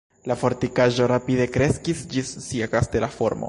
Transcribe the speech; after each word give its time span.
La 0.29 0.37
fortikaĵo 0.43 1.09
rapide 1.11 1.47
kreskis 1.57 2.03
ĝis 2.15 2.35
sia 2.49 2.73
kastela 2.77 3.15
formo. 3.19 3.39